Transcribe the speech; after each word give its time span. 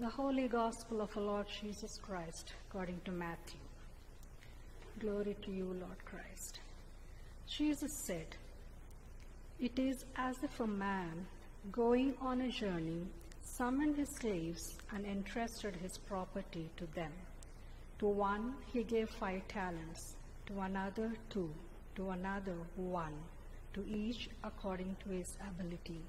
The 0.00 0.08
Holy 0.08 0.48
Gospel 0.48 1.02
of 1.02 1.14
our 1.14 1.22
Lord 1.22 1.46
Jesus 1.60 2.00
Christ, 2.02 2.54
according 2.66 3.02
to 3.04 3.10
Matthew. 3.10 3.60
Glory 4.98 5.36
to 5.42 5.50
you, 5.50 5.66
Lord 5.78 6.02
Christ. 6.06 6.60
Jesus 7.46 7.92
said, 7.92 8.34
It 9.60 9.78
is 9.78 10.06
as 10.16 10.42
if 10.42 10.58
a 10.58 10.66
man, 10.66 11.26
going 11.70 12.14
on 12.22 12.40
a 12.40 12.48
journey, 12.48 13.08
summoned 13.42 13.98
his 13.98 14.08
slaves 14.08 14.78
and 14.94 15.04
entrusted 15.04 15.76
his 15.76 15.98
property 15.98 16.70
to 16.78 16.86
them. 16.94 17.12
To 17.98 18.06
one 18.06 18.54
he 18.72 18.84
gave 18.84 19.10
five 19.10 19.46
talents, 19.48 20.14
to 20.46 20.60
another 20.60 21.12
two, 21.28 21.50
to 21.96 22.08
another 22.08 22.56
one, 22.74 23.18
to 23.74 23.84
each 23.86 24.30
according 24.44 24.96
to 25.04 25.10
his 25.10 25.36
ability. 25.46 26.00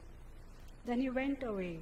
Then 0.85 1.01
he 1.01 1.09
went 1.09 1.43
away. 1.43 1.81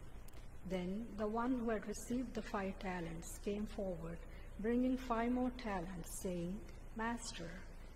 Then 0.69 1.07
the 1.17 1.27
one 1.27 1.59
who 1.59 1.69
had 1.69 1.87
received 1.87 2.33
the 2.33 2.41
five 2.41 2.77
talents 2.79 3.39
came 3.43 3.65
forward, 3.65 4.17
bringing 4.59 4.97
five 4.97 5.31
more 5.31 5.51
talents, 5.57 6.19
saying, 6.21 6.59
Master, 6.95 7.49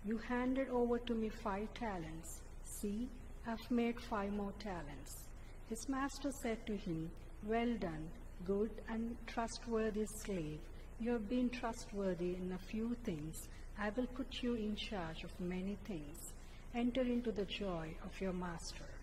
you 0.04 0.18
handed 0.18 0.68
over 0.68 0.98
to 0.98 1.14
me 1.14 1.28
five 1.28 1.72
talents. 1.74 2.40
See, 2.64 3.08
I've 3.46 3.70
made 3.70 4.00
five 4.00 4.32
more 4.32 4.52
talents. 4.58 5.26
His 5.68 5.88
master 5.88 6.32
said 6.32 6.66
to 6.66 6.76
him, 6.76 7.10
Well 7.44 7.74
done, 7.78 8.08
good 8.44 8.70
and 8.88 9.16
trustworthy 9.26 10.06
slave. 10.06 10.58
You 10.98 11.10
have 11.12 11.28
been 11.28 11.50
trustworthy 11.50 12.34
in 12.34 12.52
a 12.52 12.70
few 12.70 12.96
things. 13.04 13.48
I 13.78 13.90
will 13.90 14.06
put 14.06 14.42
you 14.42 14.54
in 14.54 14.76
charge 14.76 15.24
of 15.24 15.40
many 15.40 15.76
things. 15.84 16.32
Enter 16.74 17.02
into 17.02 17.32
the 17.32 17.44
joy 17.44 17.94
of 18.04 18.20
your 18.20 18.32
master. 18.32 18.95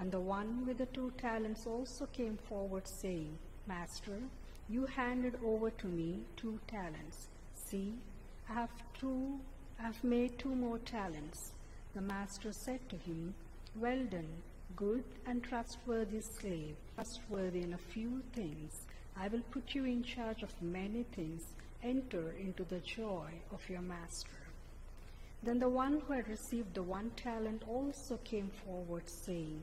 And 0.00 0.10
the 0.10 0.18
one 0.18 0.64
with 0.66 0.78
the 0.78 0.86
two 0.86 1.12
talents 1.18 1.66
also 1.66 2.06
came 2.06 2.38
forward, 2.48 2.88
saying, 2.88 3.36
Master, 3.66 4.18
you 4.66 4.86
handed 4.86 5.38
over 5.44 5.68
to 5.68 5.86
me 5.88 6.20
two 6.38 6.58
talents. 6.66 7.28
See, 7.54 7.92
I 8.48 8.54
have 8.54 8.70
two, 8.98 9.38
I 9.78 9.82
have 9.82 10.02
made 10.02 10.38
two 10.38 10.54
more 10.54 10.78
talents. 10.78 11.52
The 11.94 12.00
master 12.00 12.50
said 12.50 12.80
to 12.88 12.96
him, 12.96 13.34
Well 13.76 14.02
done, 14.10 14.42
good 14.74 15.04
and 15.26 15.44
trustworthy 15.44 16.22
slave, 16.22 16.76
trustworthy 16.94 17.60
in 17.60 17.74
a 17.74 17.92
few 17.92 18.22
things. 18.32 18.86
I 19.18 19.28
will 19.28 19.42
put 19.50 19.74
you 19.74 19.84
in 19.84 20.02
charge 20.02 20.42
of 20.42 20.62
many 20.62 21.02
things. 21.14 21.42
Enter 21.82 22.32
into 22.40 22.64
the 22.64 22.78
joy 22.78 23.28
of 23.52 23.68
your 23.68 23.82
master. 23.82 24.40
Then 25.42 25.58
the 25.58 25.68
one 25.68 26.00
who 26.00 26.14
had 26.14 26.28
received 26.28 26.72
the 26.72 26.82
one 26.82 27.10
talent 27.16 27.64
also 27.68 28.18
came 28.24 28.50
forward, 28.64 29.06
saying, 29.06 29.62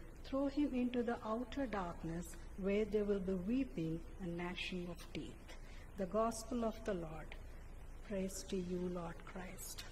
throw 0.25 0.47
him 0.47 0.69
into 0.73 1.03
the 1.03 1.17
outer 1.25 1.65
darkness, 1.65 2.35
where 2.57 2.85
there 2.85 3.03
will 3.03 3.19
be 3.19 3.33
weeping 3.33 3.99
and 4.21 4.37
gnashing 4.37 4.87
of 4.89 5.05
teeth. 5.13 5.57
The 5.97 6.05
Gospel 6.05 6.65
of 6.65 6.83
the 6.85 6.93
Lord. 6.93 7.35
Praise 8.07 8.45
to 8.49 8.55
you, 8.55 8.91
Lord 8.93 9.15
Christ. 9.25 9.83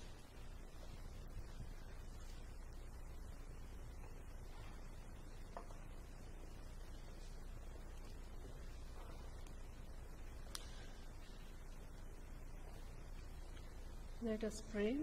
Let 14.21 14.43
us 14.43 14.61
pray. 14.73 14.97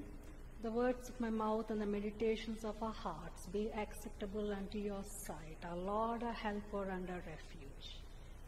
The 0.66 0.72
words 0.72 1.08
of 1.08 1.20
my 1.20 1.30
mouth 1.30 1.70
and 1.70 1.80
the 1.80 1.86
meditations 1.86 2.64
of 2.64 2.74
our 2.82 2.92
hearts 2.92 3.46
be 3.52 3.70
acceptable 3.78 4.50
unto 4.50 4.78
your 4.78 5.04
sight, 5.04 5.58
our 5.64 5.76
Lord, 5.76 6.24
our 6.24 6.32
helper 6.32 6.90
and 6.90 7.08
our 7.08 7.22
refuge. 7.24 8.00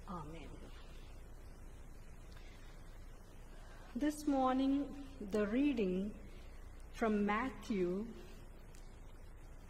Amen. 0.09 0.49
This 3.95 4.27
morning, 4.27 4.85
the 5.31 5.47
reading 5.47 6.11
from 6.93 7.25
Matthew 7.25 8.05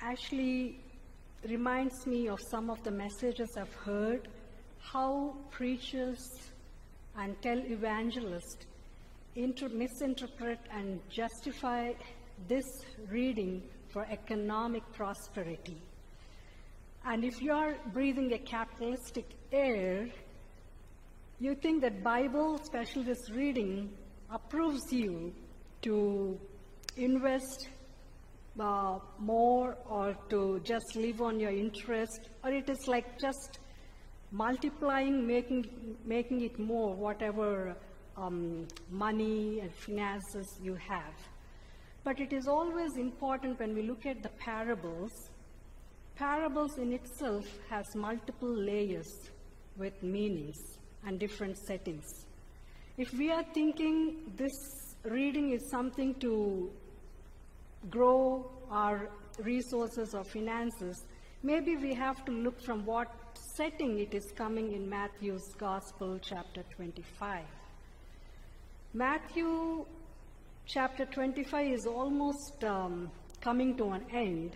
actually 0.01 0.81
reminds 1.47 2.07
me 2.07 2.29
of 2.29 2.41
some 2.41 2.71
of 2.71 2.83
the 2.83 2.91
messages 2.91 3.59
I've 3.59 3.75
heard, 3.75 4.27
how 4.81 5.35
preachers 5.51 6.51
and 7.15 7.39
televangelists 7.43 8.65
inter- 9.37 9.69
misinterpret 9.69 10.61
and 10.73 10.99
justify 11.11 11.93
this 12.47 12.67
reading 13.11 13.63
for 13.89 14.07
economic 14.11 14.83
prosperity. 14.93 15.81
And 17.05 17.25
if 17.25 17.41
you 17.41 17.53
are 17.53 17.77
breathing 17.93 18.33
a 18.33 18.39
capitalistic 18.39 19.27
air, 19.51 20.09
you 21.41 21.55
think 21.55 21.83
that 21.83 22.03
Bible, 22.03 22.59
especially 22.61 23.05
this 23.05 23.31
reading, 23.31 23.91
approves 24.31 24.93
you 24.93 25.33
to 25.83 26.39
invest 26.97 27.69
uh, 28.59 28.99
more 29.19 29.77
or 29.89 30.17
to 30.31 30.61
just 30.65 30.97
live 30.97 31.23
on 31.23 31.39
your 31.39 31.51
interest, 31.53 32.29
or 32.43 32.51
it 32.51 32.69
is 32.69 32.89
like 32.89 33.19
just 33.21 33.61
multiplying, 34.33 35.27
making, 35.27 35.97
making 36.05 36.43
it 36.43 36.59
more, 36.59 36.95
whatever 36.95 37.77
um, 38.17 38.67
money 38.91 39.61
and 39.61 39.73
finances 39.73 40.59
you 40.63 40.75
have. 40.75 41.15
But 42.09 42.21
it 42.21 42.33
is 42.33 42.49
always 42.49 42.97
important 42.97 43.61
when 43.61 43.75
we 43.75 43.83
look 43.83 44.07
at 44.07 44.23
the 44.23 44.31
parables, 44.31 45.29
parables 46.17 46.79
in 46.79 46.95
itself 46.95 47.45
has 47.69 47.95
multiple 47.95 48.49
layers 48.49 49.29
with 49.77 50.03
meanings 50.03 50.57
and 51.05 51.21
different 51.21 51.59
settings. 51.59 52.25
If 52.97 53.13
we 53.13 53.31
are 53.31 53.45
thinking 53.53 54.33
this 54.39 54.57
reading 55.05 55.51
is 55.51 55.69
something 55.71 56.15
to 56.21 56.71
grow 57.91 58.51
our 58.71 59.11
resources 59.41 60.15
or 60.15 60.25
finances, 60.25 61.05
maybe 61.43 61.77
we 61.77 61.93
have 61.93 62.25
to 62.25 62.33
look 62.33 62.59
from 62.65 62.87
what 62.87 63.09
setting 63.55 63.99
it 63.99 64.15
is 64.15 64.33
coming 64.35 64.73
in 64.73 64.89
Matthew's 64.89 65.53
Gospel, 65.59 66.19
chapter 66.23 66.63
25. 66.75 67.45
Matthew 68.95 69.85
chapter 70.69 71.07
25 71.07 71.73
is 71.73 71.87
almost 71.87 72.63
um, 72.63 73.11
coming 73.41 73.75
to 73.75 73.93
an 73.93 74.05
end, 74.13 74.55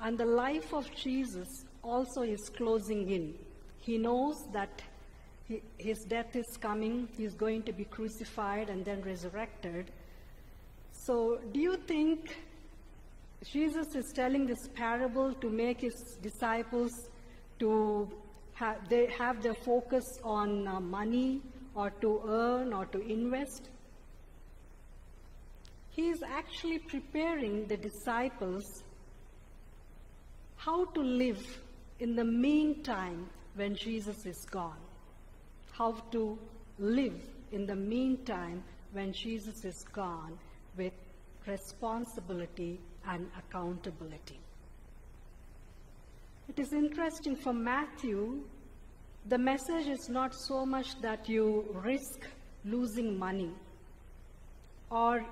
and 0.00 0.18
the 0.18 0.26
life 0.26 0.74
of 0.74 0.92
Jesus 0.96 1.64
also 1.82 2.22
is 2.22 2.48
closing 2.48 3.08
in. 3.08 3.34
He 3.78 3.96
knows 3.96 4.48
that 4.52 4.82
He, 5.46 5.62
his 5.78 6.04
death 6.04 6.34
is 6.34 6.56
coming, 6.56 7.06
he's 7.16 7.34
going 7.34 7.62
to 7.64 7.72
be 7.72 7.84
crucified 7.84 8.70
and 8.70 8.84
then 8.84 9.02
resurrected. 9.02 9.90
So, 10.92 11.38
do 11.52 11.60
you 11.60 11.76
think 11.76 12.36
Jesus 13.52 13.94
is 13.94 14.12
telling 14.12 14.46
this 14.46 14.68
parable 14.74 15.34
to 15.34 15.50
make 15.50 15.82
his 15.82 16.16
disciples 16.22 17.10
to 17.58 18.10
have, 18.54 18.88
they 18.88 19.06
have 19.18 19.42
their 19.42 19.54
focus 19.54 20.18
on 20.24 20.66
uh, 20.66 20.80
money 20.80 21.42
or 21.74 21.90
to 22.00 22.22
earn 22.26 22.72
or 22.72 22.86
to 22.86 23.00
invest? 23.00 23.68
He 25.94 26.08
is 26.08 26.22
actually 26.22 26.80
preparing 26.80 27.66
the 27.66 27.76
disciples 27.76 28.82
how 30.56 30.86
to 30.86 31.00
live 31.00 31.58
in 32.00 32.16
the 32.16 32.24
meantime 32.24 33.28
when 33.54 33.76
Jesus 33.76 34.26
is 34.26 34.44
gone. 34.50 34.80
How 35.72 35.92
to 36.10 36.38
live 36.78 37.20
in 37.52 37.66
the 37.66 37.76
meantime 37.76 38.64
when 38.92 39.12
Jesus 39.12 39.64
is 39.64 39.84
gone 39.92 40.36
with 40.76 40.92
responsibility 41.46 42.80
and 43.06 43.30
accountability. 43.38 44.40
It 46.48 46.58
is 46.58 46.72
interesting 46.72 47.36
for 47.36 47.52
Matthew, 47.52 48.42
the 49.26 49.38
message 49.38 49.86
is 49.86 50.08
not 50.08 50.34
so 50.34 50.66
much 50.66 51.00
that 51.00 51.28
you 51.28 51.64
risk 51.84 52.20
losing 52.64 53.18
money 53.18 53.50
or 54.90 55.24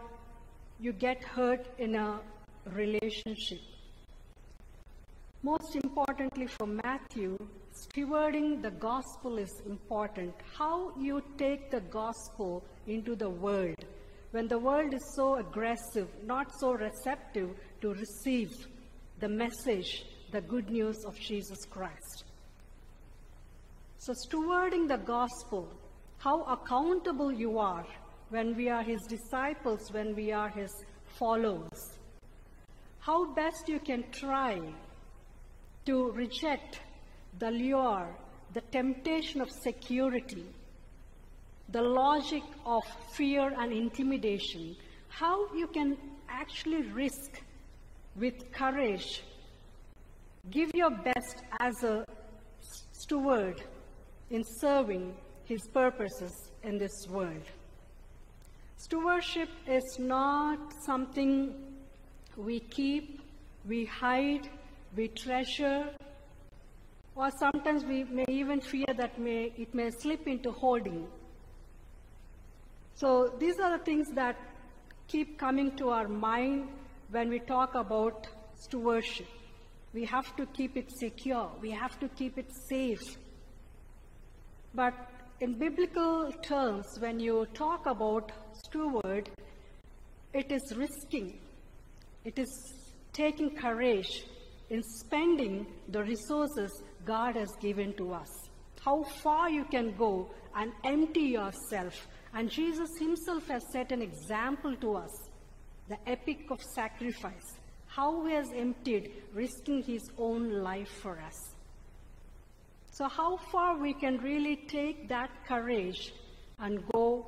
you 0.82 0.92
get 0.92 1.22
hurt 1.22 1.64
in 1.78 1.94
a 1.94 2.18
relationship. 2.74 3.60
Most 5.44 5.76
importantly 5.76 6.48
for 6.48 6.66
Matthew, 6.66 7.38
stewarding 7.72 8.60
the 8.60 8.72
gospel 8.72 9.38
is 9.38 9.62
important. 9.64 10.34
How 10.58 10.92
you 10.98 11.22
take 11.38 11.70
the 11.70 11.82
gospel 11.82 12.64
into 12.88 13.14
the 13.14 13.30
world 13.30 13.84
when 14.32 14.48
the 14.48 14.58
world 14.58 14.92
is 14.92 15.14
so 15.14 15.36
aggressive, 15.36 16.08
not 16.24 16.52
so 16.58 16.72
receptive 16.72 17.50
to 17.80 17.94
receive 17.94 18.50
the 19.20 19.28
message, 19.28 20.04
the 20.32 20.40
good 20.40 20.68
news 20.68 21.04
of 21.04 21.16
Jesus 21.16 21.64
Christ. 21.70 22.24
So, 23.98 24.14
stewarding 24.14 24.88
the 24.88 24.96
gospel, 24.96 25.68
how 26.18 26.42
accountable 26.42 27.30
you 27.30 27.58
are 27.58 27.86
when 28.32 28.56
we 28.56 28.70
are 28.70 28.82
his 28.82 29.02
disciples, 29.02 29.92
when 29.92 30.14
we 30.16 30.32
are 30.32 30.48
his 30.48 30.72
followers. 31.18 31.98
How 33.00 33.30
best 33.34 33.68
you 33.68 33.78
can 33.78 34.04
try 34.10 34.58
to 35.84 36.10
reject 36.12 36.80
the 37.38 37.50
lure, 37.50 38.08
the 38.54 38.62
temptation 38.72 39.42
of 39.42 39.50
security, 39.50 40.46
the 41.68 41.82
logic 41.82 42.42
of 42.64 42.82
fear 43.14 43.52
and 43.58 43.70
intimidation, 43.70 44.76
how 45.08 45.54
you 45.54 45.66
can 45.66 45.98
actually 46.30 46.82
risk 46.90 47.42
with 48.16 48.50
courage, 48.50 49.22
give 50.50 50.70
your 50.74 50.90
best 50.90 51.42
as 51.60 51.82
a 51.82 52.06
steward 52.92 53.62
in 54.30 54.42
serving 54.42 55.14
his 55.44 55.60
purposes 55.74 56.32
in 56.62 56.78
this 56.78 57.06
world. 57.10 57.44
Stewardship 58.82 59.48
is 59.68 60.00
not 60.00 60.58
something 60.84 61.54
we 62.36 62.58
keep, 62.58 63.20
we 63.64 63.84
hide, 63.84 64.48
we 64.96 65.06
treasure, 65.06 65.88
or 67.14 67.30
sometimes 67.38 67.84
we 67.84 68.02
may 68.02 68.24
even 68.26 68.60
fear 68.60 68.92
that 68.96 69.20
may, 69.20 69.52
it 69.56 69.72
may 69.72 69.88
slip 69.90 70.26
into 70.26 70.50
holding. 70.50 71.06
So 72.96 73.32
these 73.38 73.60
are 73.60 73.78
the 73.78 73.84
things 73.84 74.08
that 74.16 74.36
keep 75.06 75.38
coming 75.38 75.76
to 75.76 75.90
our 75.90 76.08
mind 76.08 76.68
when 77.12 77.28
we 77.28 77.38
talk 77.38 77.76
about 77.76 78.26
stewardship. 78.56 79.28
We 79.94 80.04
have 80.06 80.34
to 80.34 80.46
keep 80.46 80.76
it 80.76 80.90
secure. 80.90 81.52
We 81.60 81.70
have 81.70 82.00
to 82.00 82.08
keep 82.08 82.36
it 82.36 82.50
safe. 82.68 83.16
But 84.74 85.11
in 85.42 85.54
biblical 85.58 86.30
terms, 86.40 86.86
when 87.00 87.18
you 87.18 87.44
talk 87.52 87.86
about 87.86 88.30
steward, 88.52 89.28
it 90.32 90.52
is 90.52 90.62
risking, 90.76 91.40
it 92.24 92.38
is 92.38 92.52
taking 93.12 93.50
courage 93.56 94.24
in 94.70 94.80
spending 94.84 95.66
the 95.88 96.04
resources 96.04 96.70
God 97.04 97.34
has 97.34 97.50
given 97.60 97.92
to 97.94 98.12
us. 98.12 98.28
How 98.84 99.02
far 99.02 99.50
you 99.50 99.64
can 99.64 99.96
go 99.96 100.30
and 100.54 100.70
empty 100.84 101.34
yourself. 101.38 102.06
And 102.34 102.48
Jesus 102.48 102.90
himself 103.00 103.48
has 103.48 103.64
set 103.72 103.90
an 103.90 104.00
example 104.00 104.76
to 104.76 104.94
us 104.94 105.10
the 105.88 105.98
epic 106.06 106.52
of 106.52 106.62
sacrifice. 106.62 107.58
How 107.86 108.24
he 108.26 108.34
has 108.34 108.46
emptied, 108.54 109.10
risking 109.34 109.82
his 109.82 110.08
own 110.18 110.62
life 110.62 111.00
for 111.02 111.18
us. 111.18 111.51
So, 112.92 113.08
how 113.08 113.38
far 113.50 113.78
we 113.78 113.94
can 113.94 114.18
really 114.18 114.56
take 114.68 115.08
that 115.08 115.30
courage 115.48 116.12
and 116.58 116.86
go 116.92 117.26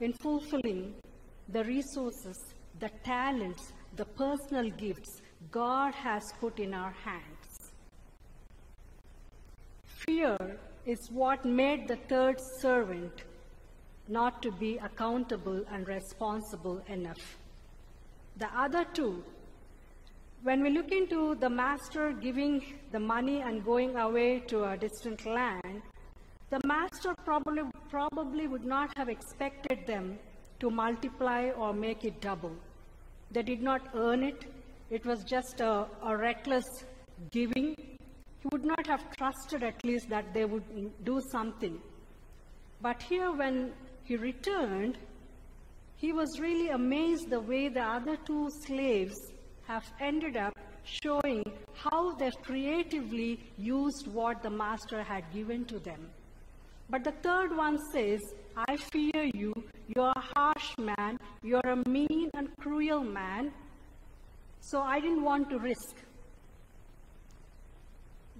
in 0.00 0.14
fulfilling 0.14 0.94
the 1.50 1.64
resources, 1.64 2.38
the 2.80 2.88
talents, 3.04 3.74
the 3.96 4.06
personal 4.06 4.70
gifts 4.70 5.20
God 5.50 5.94
has 5.94 6.32
put 6.40 6.58
in 6.58 6.72
our 6.72 6.92
hands. 7.04 7.72
Fear 9.84 10.38
is 10.86 11.10
what 11.10 11.44
made 11.44 11.86
the 11.86 11.96
third 12.08 12.40
servant 12.40 13.24
not 14.08 14.42
to 14.42 14.50
be 14.50 14.78
accountable 14.78 15.62
and 15.70 15.86
responsible 15.86 16.82
enough. 16.88 17.36
The 18.38 18.48
other 18.58 18.86
two, 18.94 19.24
when 20.44 20.62
we 20.62 20.68
look 20.68 20.92
into 20.92 21.34
the 21.36 21.48
master 21.48 22.12
giving 22.12 22.62
the 22.92 23.00
money 23.00 23.40
and 23.40 23.64
going 23.64 23.96
away 23.96 24.40
to 24.40 24.64
a 24.64 24.76
distant 24.76 25.24
land, 25.24 25.80
the 26.50 26.60
master 26.66 27.14
probably, 27.24 27.62
probably 27.88 28.46
would 28.46 28.66
not 28.66 28.94
have 28.94 29.08
expected 29.08 29.86
them 29.86 30.18
to 30.60 30.70
multiply 30.70 31.48
or 31.56 31.72
make 31.72 32.04
it 32.04 32.20
double. 32.20 32.54
They 33.30 33.42
did 33.42 33.62
not 33.62 33.88
earn 33.94 34.22
it. 34.22 34.44
It 34.90 35.06
was 35.06 35.24
just 35.24 35.62
a, 35.62 35.86
a 36.02 36.14
reckless 36.14 36.84
giving. 37.30 37.74
He 37.78 38.48
would 38.52 38.66
not 38.66 38.86
have 38.86 39.10
trusted 39.16 39.62
at 39.62 39.82
least 39.82 40.10
that 40.10 40.34
they 40.34 40.44
would 40.44 40.64
do 41.04 41.22
something. 41.32 41.80
But 42.82 43.02
here, 43.02 43.32
when 43.32 43.72
he 44.04 44.16
returned, 44.16 44.98
he 45.96 46.12
was 46.12 46.38
really 46.38 46.68
amazed 46.68 47.30
the 47.30 47.40
way 47.40 47.68
the 47.68 47.80
other 47.82 48.18
two 48.26 48.50
slaves 48.66 49.16
have 49.66 49.84
ended 50.00 50.36
up 50.36 50.54
showing 50.84 51.42
how 51.74 52.12
they've 52.16 52.40
creatively 52.42 53.40
used 53.56 54.06
what 54.08 54.42
the 54.42 54.50
master 54.50 55.02
had 55.02 55.24
given 55.32 55.64
to 55.66 55.78
them. 55.78 56.10
But 56.90 57.04
the 57.04 57.12
third 57.22 57.56
one 57.56 57.78
says, 57.92 58.20
I 58.56 58.76
fear 58.76 59.30
you, 59.32 59.54
you're 59.94 60.12
a 60.14 60.24
harsh 60.36 60.76
man, 60.78 61.18
you're 61.42 61.66
a 61.66 61.88
mean 61.88 62.30
and 62.34 62.48
cruel 62.58 63.02
man, 63.02 63.52
so 64.60 64.80
I 64.80 65.00
didn't 65.00 65.24
want 65.24 65.50
to 65.50 65.58
risk. 65.58 65.96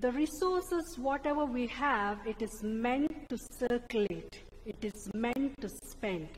The 0.01 0.13
resources, 0.13 0.99
whatever 0.99 1.47
we 1.47 1.67
have, 1.69 2.19
it 2.27 2.43
is 2.43 2.63
meant 2.63 3.29
to 3.31 3.39
circulate, 3.59 4.41
it 4.67 4.85
is 4.85 5.09
meant 5.15 5.61
to 5.61 5.69
spend. 5.69 6.29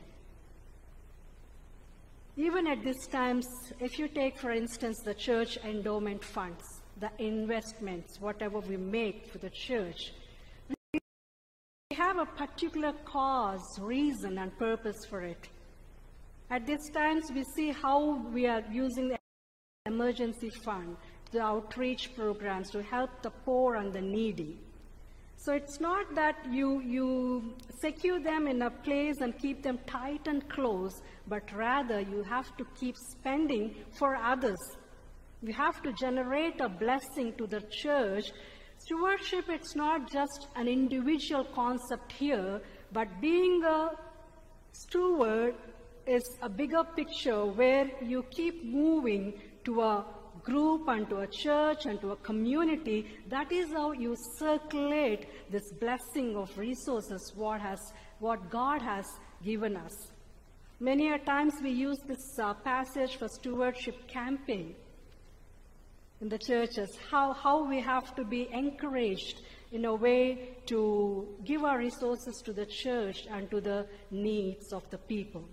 Even 2.39 2.67
at 2.67 2.83
these 2.83 3.07
times, 3.07 3.47
if 3.79 3.97
you 3.97 4.07
take, 4.07 4.37
for 4.37 4.51
instance, 4.51 4.99
the 4.99 5.13
church 5.15 5.57
endowment 5.65 6.23
funds, 6.23 6.81
the 6.99 7.09
investments, 7.17 8.21
whatever 8.21 8.59
we 8.59 8.77
make 8.77 9.25
for 9.25 9.39
the 9.39 9.49
church, 9.49 10.13
we 10.93 10.99
have 11.93 12.19
a 12.19 12.27
particular 12.27 12.93
cause, 13.05 13.79
reason, 13.79 14.37
and 14.37 14.55
purpose 14.59 15.03
for 15.09 15.23
it. 15.23 15.47
At 16.51 16.67
these 16.67 16.91
times, 16.91 17.31
we 17.33 17.43
see 17.43 17.71
how 17.71 18.23
we 18.31 18.45
are 18.45 18.63
using 18.71 19.07
the 19.07 19.17
emergency 19.87 20.51
fund, 20.63 20.95
the 21.31 21.41
outreach 21.41 22.15
programs 22.15 22.69
to 22.69 22.83
help 22.83 23.09
the 23.23 23.31
poor 23.31 23.77
and 23.77 23.91
the 23.91 24.01
needy. 24.01 24.59
So 25.47 25.53
it's 25.53 25.79
not 25.79 26.13
that 26.13 26.35
you, 26.51 26.81
you 26.81 27.53
secure 27.79 28.21
them 28.21 28.47
in 28.47 28.63
a 28.63 28.69
place 28.69 29.21
and 29.21 29.37
keep 29.39 29.63
them 29.63 29.79
tight 29.87 30.27
and 30.27 30.45
close, 30.49 31.01
but 31.25 31.43
rather 31.55 32.01
you 32.01 32.21
have 32.23 32.57
to 32.57 32.65
keep 32.77 32.97
spending 32.97 33.73
for 33.97 34.17
others. 34.17 34.59
You 35.41 35.53
have 35.53 35.81
to 35.83 35.93
generate 35.93 36.59
a 36.59 36.67
blessing 36.67 37.31
to 37.37 37.47
the 37.47 37.61
church 37.71 38.25
Stewardship, 38.79 39.45
it's 39.47 39.73
not 39.73 40.11
just 40.11 40.47
an 40.57 40.67
individual 40.67 41.45
concept 41.45 42.11
here, 42.11 42.61
but 42.91 43.07
being 43.21 43.63
a 43.63 43.91
steward 44.73 45.55
is 46.05 46.23
a 46.41 46.49
bigger 46.49 46.83
picture 46.83 47.45
where 47.45 47.89
you 48.01 48.23
keep 48.31 48.65
moving 48.65 49.33
to 49.63 49.81
a 49.81 50.05
group 50.43 50.87
and 50.87 51.09
to 51.09 51.17
a 51.17 51.27
church 51.27 51.85
and 51.85 51.99
to 52.01 52.11
a 52.11 52.15
community, 52.17 53.07
that 53.29 53.51
is 53.51 53.71
how 53.71 53.91
you 53.91 54.15
circulate 54.37 55.27
this 55.51 55.71
blessing 55.73 56.35
of 56.35 56.57
resources 56.57 57.33
what, 57.35 57.61
has, 57.61 57.93
what 58.19 58.49
God 58.49 58.81
has 58.81 59.05
given 59.43 59.75
us. 59.75 60.11
Many 60.79 61.11
a 61.11 61.17
times 61.19 61.53
we 61.63 61.71
use 61.71 61.99
this 62.07 62.37
uh, 62.39 62.53
passage 62.53 63.17
for 63.17 63.27
stewardship 63.27 64.07
campaign 64.07 64.75
in 66.21 66.29
the 66.29 66.37
churches, 66.37 66.97
how, 67.11 67.33
how 67.33 67.67
we 67.67 67.79
have 67.79 68.15
to 68.15 68.23
be 68.23 68.49
encouraged 68.51 69.41
in 69.71 69.85
a 69.85 69.93
way 69.93 70.57
to 70.65 71.27
give 71.43 71.63
our 71.63 71.77
resources 71.77 72.41
to 72.45 72.53
the 72.53 72.65
church 72.65 73.25
and 73.29 73.49
to 73.51 73.61
the 73.61 73.85
needs 74.11 74.73
of 74.73 74.89
the 74.89 74.97
people. 74.97 75.43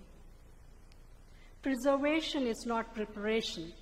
Preservation 1.61 2.47
is 2.47 2.65
not 2.65 2.93
preparation. 2.93 3.73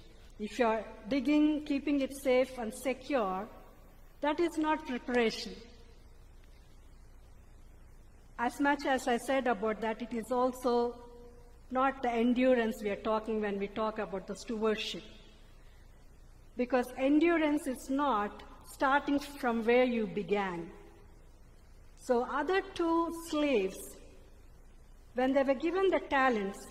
If 0.45 0.59
you're 0.59 0.83
digging, 1.07 1.63
keeping 1.63 2.01
it 2.01 2.11
safe 2.21 2.57
and 2.57 2.73
secure, 2.75 3.47
that 4.19 4.41
is 4.41 4.57
not 4.57 4.85
preparation. 4.85 5.53
As 8.37 8.59
much 8.59 8.85
as 8.85 9.07
I 9.07 9.15
said 9.15 9.47
about 9.47 9.79
that, 9.79 10.01
it 10.01 10.13
is 10.13 10.33
also 10.33 10.95
not 11.71 12.03
the 12.03 12.11
endurance 12.11 12.75
we 12.83 12.89
are 12.89 13.03
talking 13.07 13.39
when 13.39 13.57
we 13.57 13.67
talk 13.67 13.99
about 13.99 14.27
the 14.27 14.35
stewardship. 14.35 15.03
Because 16.57 16.87
endurance 16.97 17.65
is 17.65 17.87
not 17.89 18.43
starting 18.73 19.19
from 19.19 19.63
where 19.63 19.85
you 19.85 20.07
began. 20.07 20.69
So, 21.99 22.27
other 22.29 22.61
two 22.73 23.13
slaves, 23.29 23.79
when 25.13 25.31
they 25.31 25.43
were 25.43 25.61
given 25.67 25.89
the 25.89 26.01
talents, 26.09 26.67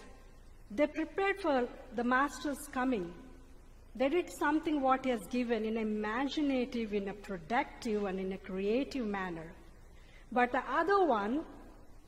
they 0.70 0.86
prepared 0.88 1.40
for 1.40 1.66
the 1.96 2.04
master's 2.04 2.68
coming. 2.70 3.10
They 3.94 4.08
did 4.08 4.30
something 4.38 4.80
what 4.80 5.04
he 5.04 5.10
has 5.10 5.26
given 5.26 5.64
in 5.64 5.76
imaginative, 5.76 6.94
in 6.94 7.08
a 7.08 7.14
productive, 7.14 8.04
and 8.04 8.18
in 8.18 8.32
a 8.32 8.38
creative 8.38 9.06
manner. 9.06 9.52
But 10.30 10.50
the 10.50 10.62
other 10.70 11.04
one, 11.04 11.44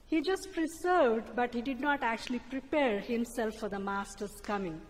he 0.07 0.23
just 0.23 0.49
preserved, 0.53 1.37
but 1.37 1.53
he 1.53 1.61
did 1.61 1.81
not 1.81 2.03
actually 2.03 2.39
prepare 2.51 3.01
himself 3.01 3.55
for 3.61 3.69
the 3.69 3.79
master's 3.79 4.41
coming. 4.43 4.81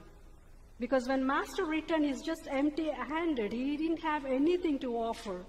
Because 0.78 1.08
when 1.08 1.26
master 1.26 1.64
returned, 1.64 2.04
he's 2.04 2.22
just 2.22 2.48
empty 2.50 2.90
handed. 2.90 3.52
He 3.52 3.76
didn't 3.76 4.02
have 4.02 4.24
anything 4.24 4.78
to 4.80 4.96
offer. 4.96 5.44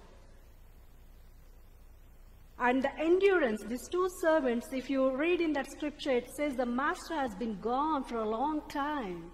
And 2.58 2.82
the 2.82 3.00
endurance, 3.00 3.62
these 3.68 3.88
two 3.90 4.08
servants, 4.22 4.68
if 4.72 4.90
you 4.90 5.16
read 5.16 5.42
in 5.42 5.52
that 5.54 5.70
scripture, 5.72 6.12
it 6.12 6.30
says 6.36 6.56
the 6.56 6.66
master 6.66 7.16
has 7.16 7.36
been 7.36 7.60
gone 7.60 8.04
for 8.04 8.18
a 8.18 8.30
long 8.30 8.62
time. 8.70 9.32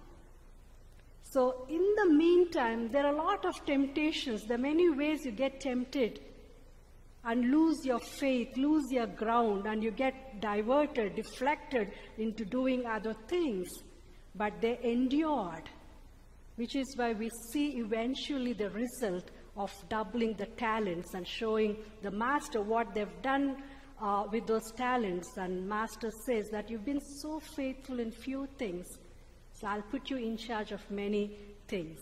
So, 1.32 1.66
in 1.70 1.84
the 1.96 2.14
meantime, 2.14 2.90
there 2.92 3.06
are 3.06 3.14
a 3.14 3.18
lot 3.18 3.46
of 3.46 3.66
temptations. 3.66 4.46
There 4.46 4.58
are 4.58 4.62
many 4.62 4.90
ways 4.90 5.26
you 5.26 5.32
get 5.32 5.62
tempted 5.62 6.20
and 7.24 7.52
lose 7.52 7.86
your 7.86 8.00
faith, 8.00 8.58
lose 8.58 8.92
your 8.92 9.08
ground, 9.08 9.66
and 9.66 9.84
you 9.84 9.92
get 9.92 10.42
diverted, 10.42 11.16
deflected 11.16 11.92
into 12.18 12.46
doing 12.46 12.86
other 12.86 13.16
things. 13.28 13.70
But 14.36 14.62
they 14.62 14.80
endured 14.84 15.70
which 16.62 16.76
is 16.76 16.96
why 16.96 17.14
we 17.14 17.30
see 17.52 17.78
eventually 17.78 18.54
the 18.54 18.70
result 18.70 19.32
of 19.58 19.72
doubling 19.90 20.34
the 20.34 20.46
talents 20.46 21.14
and 21.14 21.28
showing 21.28 21.76
the 22.04 22.12
master 22.12 22.62
what 22.62 22.94
they've 22.94 23.22
done 23.24 23.58
uh, 24.00 24.26
with 24.32 24.46
those 24.48 24.72
talents. 24.74 25.38
And 25.38 25.68
master 25.68 26.12
says 26.26 26.50
that 26.52 26.70
you've 26.70 26.86
been 26.86 27.02
so 27.02 27.40
faithful 27.40 28.00
in 28.00 28.12
few 28.12 28.48
things, 28.60 28.86
so 29.62 29.68
I'll 29.68 29.84
put 29.84 30.10
you 30.10 30.18
in 30.18 30.38
charge 30.38 30.72
of 30.72 30.82
many 30.89 31.38
things. 31.68 32.00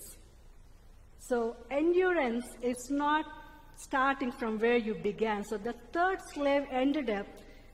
So 1.19 1.57
endurance 1.69 2.45
is 2.61 2.89
not 2.89 3.25
starting 3.75 4.31
from 4.31 4.59
where 4.59 4.77
you 4.77 4.95
began. 4.95 5.43
So 5.43 5.57
the 5.57 5.75
third 5.91 6.19
slave 6.33 6.63
ended 6.71 7.09
up 7.09 7.27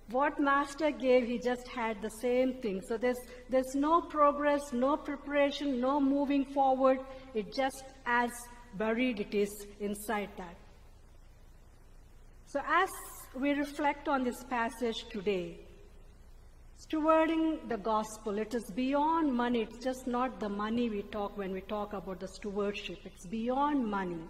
what 0.09 0.39
master 0.39 0.91
gave, 0.91 1.25
he 1.25 1.39
just 1.39 1.67
had 1.67 2.01
the 2.01 2.09
same 2.21 2.53
thing. 2.61 2.81
So 2.87 2.97
there's, 2.97 3.17
there's 3.49 3.73
no 3.73 4.01
progress, 4.01 4.61
no 4.71 4.97
preparation, 4.97 5.79
no 5.79 5.99
moving 5.99 6.45
forward. 6.45 6.99
It 7.33 7.53
just 7.55 7.83
as 8.05 8.29
buried 8.75 9.19
it 9.19 9.33
is 9.33 9.49
inside 9.79 10.29
that. 10.37 10.55
So 12.47 12.59
as 12.67 12.89
we 13.35 13.51
reflect 13.51 14.07
on 14.07 14.23
this 14.23 14.43
passage 14.43 15.05
today, 15.11 15.57
stewarding 16.79 17.67
the 17.69 17.77
gospel, 17.77 18.37
it 18.37 18.53
is 18.53 18.69
beyond 18.71 19.33
money. 19.33 19.61
It's 19.61 19.83
just 19.83 20.07
not 20.07 20.39
the 20.39 20.49
money 20.49 20.89
we 20.89 21.03
talk 21.03 21.37
when 21.37 21.51
we 21.51 21.61
talk 21.61 21.93
about 21.93 22.19
the 22.19 22.27
stewardship. 22.27 22.99
It's 23.05 23.25
beyond 23.25 23.85
money. 23.85 24.23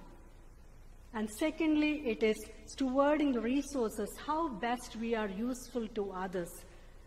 And 1.14 1.30
secondly, 1.40 2.04
it 2.06 2.24
is 2.24 2.38
stewarding 2.68 3.34
the 3.34 3.42
resources, 3.42 4.10
how 4.26 4.50
best 4.50 4.98
we 4.98 5.16
are 5.16 5.30
useful 5.30 5.88
to 5.96 6.12
others 6.12 6.50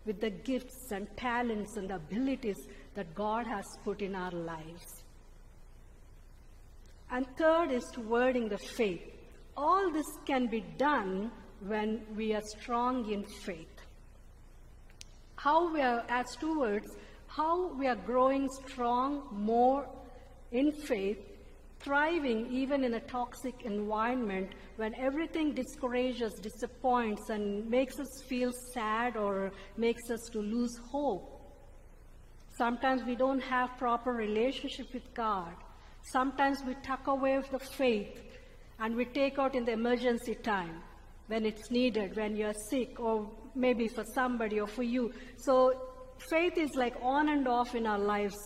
with 0.05 0.19
the 0.19 0.31
gifts 0.31 0.91
and 0.91 1.07
talents 1.15 1.77
and 1.77 1.91
abilities 1.91 2.57
that 2.95 3.13
God 3.13 3.45
has 3.45 3.65
put 3.83 4.01
in 4.01 4.15
our 4.15 4.31
lives. 4.31 5.03
And 7.11 7.25
third 7.37 7.71
is 7.71 7.85
stewarding 7.91 8.49
the 8.49 8.57
faith. 8.57 9.01
All 9.55 9.91
this 9.91 10.07
can 10.25 10.47
be 10.47 10.61
done 10.77 11.31
when 11.67 12.01
we 12.15 12.33
are 12.33 12.41
strong 12.41 13.11
in 13.11 13.23
faith. 13.23 13.78
How 15.39 15.71
we 15.73 15.79
are, 15.79 16.03
as 16.09 16.25
stewards, 16.33 16.97
how 17.27 17.73
we 17.73 17.87
are 17.87 17.95
growing 17.95 18.49
strong 18.67 19.23
more 19.31 19.87
in 20.51 20.73
faith 20.73 21.29
thriving 21.79 22.51
even 22.51 22.83
in 22.83 22.95
a 22.95 22.99
toxic 22.99 23.61
environment 23.63 24.49
when 24.75 24.93
everything 24.95 25.53
discourages, 25.53 26.33
disappoints, 26.41 27.29
and 27.29 27.69
makes 27.69 27.99
us 27.99 28.21
feel 28.27 28.51
sad 28.73 29.15
or 29.15 29.53
makes 29.77 30.09
us 30.09 30.19
to 30.33 30.39
lose 30.39 30.77
hope. 30.91 31.41
Sometimes 32.57 33.03
we 33.05 33.15
don't 33.15 33.41
have 33.41 33.77
proper 33.77 34.11
relationship 34.11 34.93
with 34.93 35.13
God. 35.13 35.53
Sometimes 36.11 36.63
we 36.65 36.75
tuck 36.83 37.07
away 37.07 37.41
the 37.49 37.59
faith 37.59 38.37
and 38.79 38.93
we 38.93 39.05
take 39.05 39.39
out 39.39 39.55
in 39.55 39.63
the 39.63 39.71
emergency 39.71 40.35
time 40.35 40.81
when 41.27 41.45
it's 41.45 41.71
needed, 41.71 42.15
when 42.17 42.35
you're 42.35 42.59
sick, 42.69 42.99
or 42.99 43.29
maybe 43.59 43.87
for 43.87 44.03
somebody 44.15 44.59
or 44.59 44.67
for 44.67 44.83
you. 44.83 45.11
So 45.37 45.73
faith 46.29 46.57
is 46.57 46.75
like 46.75 46.95
on 47.01 47.29
and 47.29 47.47
off 47.47 47.75
in 47.75 47.85
our 47.85 47.99
lives. 47.99 48.37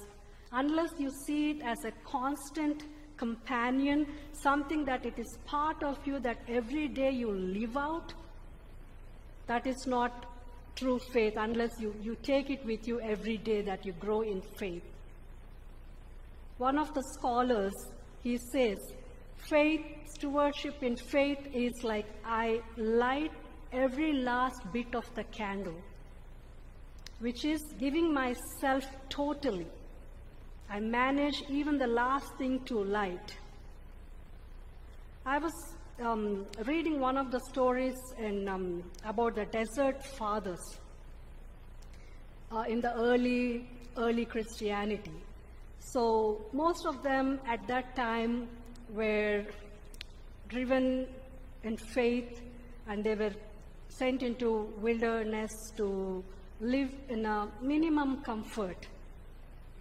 Unless 0.51 0.91
you 0.99 1.09
see 1.25 1.51
it 1.51 1.61
as 1.63 1.83
a 1.85 1.91
constant 2.05 2.83
companion, 3.17 4.05
something 4.33 4.85
that 4.85 5.05
it 5.05 5.17
is 5.17 5.37
part 5.45 5.83
of 5.83 5.97
you 6.05 6.19
that 6.19 6.37
every 6.47 6.87
day 6.87 7.11
you 7.11 7.31
live 7.31 7.77
out, 7.77 8.13
that 9.47 9.67
is 9.67 9.87
not 9.87 10.25
true 10.75 10.99
faith 11.11 11.33
unless 11.37 11.79
you, 11.79 11.95
you 12.01 12.17
take 12.23 12.49
it 12.49 12.65
with 12.65 12.87
you 12.87 12.99
every 13.01 13.37
day 13.37 13.61
that 13.61 13.85
you 13.85 13.93
grow 13.93 14.21
in 14.21 14.41
faith. 14.57 14.83
One 16.57 16.77
of 16.77 16.93
the 16.93 17.03
scholars, 17.13 17.73
he 18.23 18.37
says, 18.37 18.77
faith, 19.49 19.81
stewardship 20.05 20.81
in 20.81 20.95
faith 20.95 21.39
is 21.53 21.83
like 21.83 22.05
I 22.25 22.61
light 22.77 23.31
every 23.73 24.13
last 24.13 24.61
bit 24.71 24.95
of 24.95 25.05
the 25.15 25.23
candle, 25.25 25.79
which 27.19 27.45
is 27.45 27.61
giving 27.79 28.13
myself 28.13 28.85
totally 29.09 29.67
I 30.73 30.79
manage 30.79 31.43
even 31.49 31.77
the 31.77 31.85
last 31.85 32.35
thing 32.37 32.59
to 32.65 32.83
light. 32.83 33.37
I 35.23 35.37
was 35.37 35.53
um, 36.01 36.47
reading 36.65 36.99
one 36.99 37.15
of 37.15 37.29
the 37.29 37.39
stories 37.51 37.95
in, 38.17 38.47
um, 38.47 38.83
about 39.05 39.35
the 39.35 39.45
desert 39.45 40.03
fathers 40.17 40.79
uh, 42.51 42.63
in 42.67 42.81
the 42.81 42.91
early, 42.95 43.69
early 43.97 44.25
Christianity. 44.25 45.13
So 45.79 46.41
most 46.53 46.87
of 46.87 47.03
them 47.03 47.39
at 47.47 47.67
that 47.67 47.95
time 47.95 48.47
were 48.89 49.45
driven 50.47 51.05
in 51.63 51.77
faith 51.77 52.41
and 52.87 53.03
they 53.03 53.13
were 53.13 53.33
sent 53.97 54.23
into 54.23 54.73
wilderness 54.81 55.51
to 55.77 56.23
live 56.59 56.89
in 57.09 57.25
a 57.25 57.47
minimum 57.61 58.23
comfort 58.23 58.87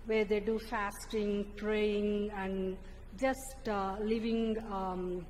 where 0.07 0.25
they 0.25 0.41
do 0.41 0.59
fasting, 0.59 1.47
praying, 1.57 2.31
and 2.37 2.77
just 3.19 3.69
uh, 3.69 3.97
living, 4.01 4.57
um, 4.71 5.25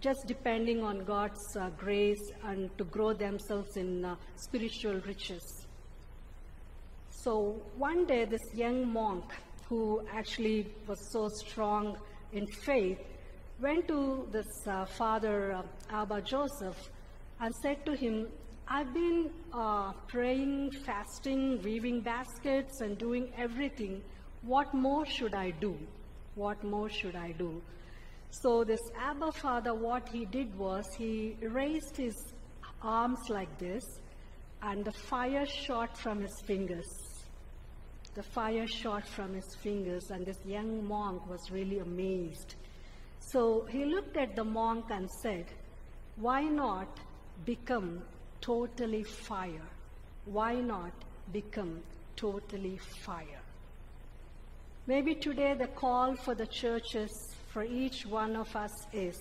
just 0.00 0.20
depending 0.26 0.82
on 0.82 1.04
God's 1.04 1.56
uh, 1.56 1.68
grace 1.76 2.30
and 2.44 2.70
to 2.78 2.84
grow 2.84 3.12
themselves 3.12 3.76
in 3.76 4.04
uh, 4.04 4.16
spiritual 4.36 5.00
riches. 5.06 5.66
So 7.10 7.60
one 7.76 8.06
day, 8.06 8.24
this 8.24 8.54
young 8.54 8.90
monk, 8.90 9.24
who 9.68 10.00
actually 10.14 10.66
was 10.86 11.10
so 11.12 11.28
strong 11.28 11.98
in 12.32 12.46
faith, 12.46 13.00
went 13.60 13.88
to 13.88 14.28
this 14.30 14.46
uh, 14.66 14.84
father, 14.84 15.52
uh, 15.52 15.62
Abba 15.90 16.22
Joseph, 16.22 16.76
and 17.40 17.54
said 17.54 17.84
to 17.86 17.94
him, 17.94 18.26
I've 18.68 18.92
been 18.92 19.30
uh, 19.52 19.92
praying, 20.08 20.72
fasting, 20.84 21.62
weaving 21.62 22.00
baskets, 22.00 22.80
and 22.80 22.98
doing 22.98 23.32
everything. 23.38 24.02
What 24.42 24.74
more 24.74 25.06
should 25.06 25.34
I 25.34 25.50
do? 25.50 25.78
What 26.34 26.64
more 26.64 26.88
should 26.88 27.14
I 27.14 27.32
do? 27.32 27.62
So, 28.30 28.64
this 28.64 28.80
Abba 28.98 29.32
Father, 29.32 29.72
what 29.72 30.08
he 30.08 30.24
did 30.24 30.56
was 30.58 30.84
he 30.98 31.36
raised 31.40 31.96
his 31.96 32.14
arms 32.82 33.20
like 33.28 33.56
this, 33.58 33.84
and 34.62 34.84
the 34.84 34.92
fire 34.92 35.46
shot 35.46 35.96
from 35.96 36.22
his 36.22 36.40
fingers. 36.44 36.88
The 38.14 38.22
fire 38.22 38.66
shot 38.66 39.06
from 39.06 39.34
his 39.34 39.54
fingers, 39.62 40.10
and 40.10 40.26
this 40.26 40.38
young 40.44 40.86
monk 40.86 41.28
was 41.30 41.50
really 41.52 41.78
amazed. 41.78 42.56
So 43.20 43.66
he 43.70 43.84
looked 43.84 44.16
at 44.16 44.34
the 44.34 44.44
monk 44.44 44.86
and 44.90 45.08
said, 45.22 45.46
Why 46.16 46.42
not 46.42 46.88
become 47.44 48.02
totally 48.40 49.02
fire? 49.02 49.68
Why 50.24 50.54
not 50.54 50.92
become 51.32 51.80
totally 52.16 52.78
fire? 53.04 53.42
Maybe 54.86 55.14
today 55.14 55.54
the 55.54 55.66
call 55.66 56.14
for 56.16 56.34
the 56.34 56.46
churches, 56.46 57.10
for 57.52 57.64
each 57.64 58.06
one 58.06 58.36
of 58.36 58.54
us 58.54 58.86
is, 58.92 59.16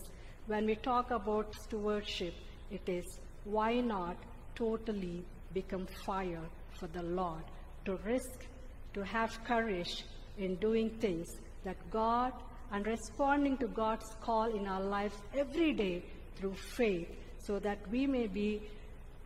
when 0.48 0.66
we 0.66 0.76
talk 0.76 1.10
about 1.12 1.56
stewardship, 1.56 2.34
it 2.70 2.88
is 2.88 3.20
why 3.46 3.80
not 3.80 4.16
totally 4.56 5.24
become 5.54 5.88
fire 6.06 6.44
for 6.80 6.88
the 6.88 7.02
Lord, 7.02 7.44
to 7.86 7.98
risk, 8.06 8.46
to 8.94 9.04
have 9.04 9.44
courage 9.44 10.06
in 10.38 10.56
doing 10.56 10.90
things 11.00 11.28
that 11.64 11.78
God 11.90 12.34
and 12.72 12.86
responding 12.86 13.58
to 13.58 13.68
God's 13.68 14.16
call 14.22 14.46
in 14.56 14.68
our 14.68 14.82
lives 14.82 15.16
every 15.36 15.74
day 15.74 16.04
through 16.36 16.56
faith, 16.56 17.08
so 17.46 17.60
that 17.60 17.78
we 17.92 18.08
may 18.08 18.28
be, 18.28 18.62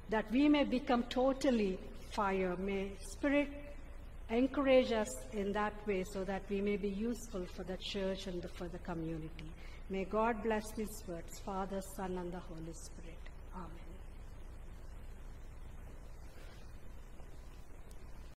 that 0.09 0.31
we 0.31 0.49
may 0.49 0.63
become 0.63 1.03
totally 1.03 1.79
fire. 2.11 2.55
May 2.57 2.91
Spirit 2.99 3.49
encourage 4.29 4.91
us 4.91 5.09
in 5.33 5.51
that 5.53 5.73
way 5.87 6.03
so 6.03 6.23
that 6.23 6.43
we 6.49 6.61
may 6.61 6.77
be 6.77 6.89
useful 6.89 7.45
for 7.55 7.63
the 7.63 7.77
church 7.77 8.27
and 8.27 8.47
for 8.51 8.67
the 8.67 8.79
community. 8.79 9.49
May 9.89 10.05
God 10.05 10.43
bless 10.43 10.71
these 10.71 11.03
words, 11.07 11.39
Father, 11.39 11.81
Son, 11.81 12.17
and 12.17 12.31
the 12.31 12.39
Holy 12.39 12.73
Spirit. 12.73 13.08